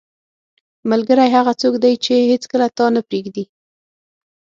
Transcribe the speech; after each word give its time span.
•ملګری 0.91 1.27
هغه 1.35 1.53
څوک 1.61 1.73
دی 1.83 1.93
چې 2.05 2.13
هیڅکله 2.31 2.67
تا 2.77 2.85
نه 2.95 3.01
پرېږدي. 3.07 3.45